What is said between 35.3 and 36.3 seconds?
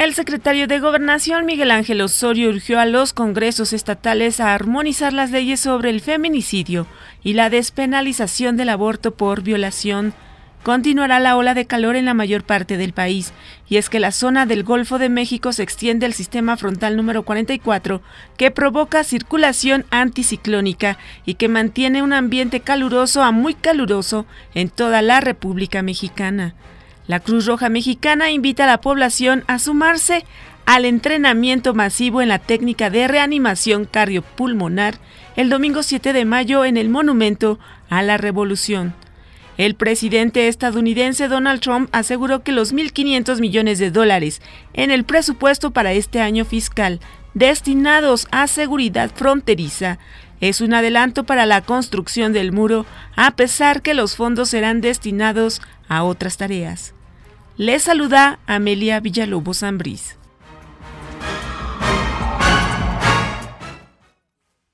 el domingo 7 de